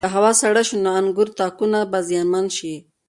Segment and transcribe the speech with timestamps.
[0.03, 2.75] که هوا سړه شي نو د انګورو تاکونه به زیانمن شي.